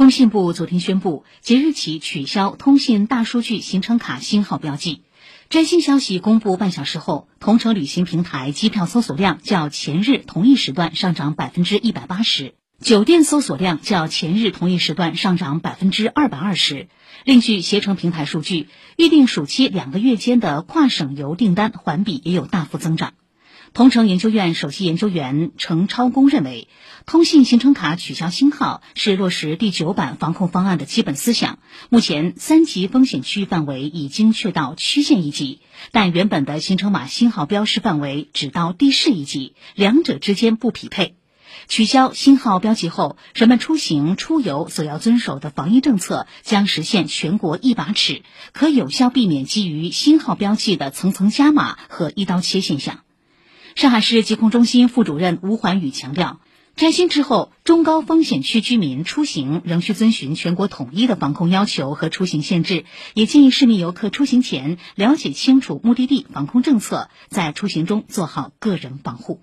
[0.00, 5.02] 工信部昨天宣布，即日起取消通信大数据行程卡星号标记。
[5.50, 16.88] 摘星消息公布半小时后，同程旅行平台机票搜索量较前日同一时段上涨百分之一百八十，酒店搜索量较前日同一时段上涨百分之二百二十。
[17.26, 23.12] 另据携程平台数据，预定暑期两个月间的跨省游订单环比也有大幅增长。
[23.72, 26.66] 同程研究院首席研究员程超公认为，
[27.06, 31.60] 通信行程卡取消星号是落实第九版防控方案的基本思想。
[31.88, 35.60] 目前三级风险区范围已经确到区县一级，
[35.92, 41.14] 但原本的行程码星号标识范围只到地市一级，两者之间不匹配。
[41.68, 53.00] 取消星号标记后，人们出行出游所要遵守的防疫政策将实现全国一把尺，可有效避免基于星号标记的层层加码和一刀切现象。
[53.76, 56.40] 上海市疾控中心副主任吴环宇强调，
[56.76, 69.40] 摘星之后，中高风险区居民出行仍需遵循全国统一的防控要求和出行限制，也建议市民游客出行前了解清楚目的地防控政策，在出行中做好个人防护。